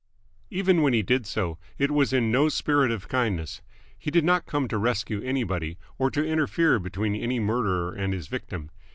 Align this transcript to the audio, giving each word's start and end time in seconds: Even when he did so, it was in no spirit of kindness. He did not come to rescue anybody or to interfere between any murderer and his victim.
Even 0.49 0.81
when 0.81 0.93
he 0.93 1.03
did 1.03 1.27
so, 1.27 1.59
it 1.77 1.91
was 1.91 2.11
in 2.11 2.31
no 2.31 2.49
spirit 2.49 2.89
of 2.89 3.07
kindness. 3.07 3.61
He 3.99 4.09
did 4.09 4.25
not 4.25 4.47
come 4.47 4.67
to 4.69 4.79
rescue 4.79 5.21
anybody 5.21 5.77
or 5.99 6.09
to 6.09 6.25
interfere 6.25 6.79
between 6.79 7.13
any 7.15 7.39
murderer 7.39 7.93
and 7.93 8.11
his 8.11 8.25
victim. 8.25 8.71